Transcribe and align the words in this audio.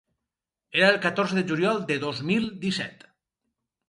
Era 0.79 0.85
el 0.93 0.95
catorze 1.03 1.37
de 1.39 1.43
juliol 1.51 1.81
de 1.91 1.97
dos 2.05 2.21
mil 2.31 2.47
disset. 2.65 3.05